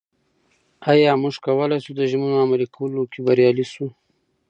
[0.91, 3.87] ایا موږ کولای شو د ژمنو عملي کولو کې بریالي شو؟